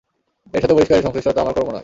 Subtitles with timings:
[0.53, 1.79] এর সাথে বহিষ্কারের সংশ্লিষ্টতা আমার কর্ম নয়।